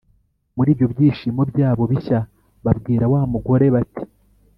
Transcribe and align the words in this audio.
Muri 0.55 0.69
ibyo 0.73 0.85
byishimo 0.93 1.41
byabo 1.51 1.83
bishya 1.91 2.19
babwira 2.65 3.05
wa 3.13 3.21
mugore 3.31 3.65
bati 3.75 4.03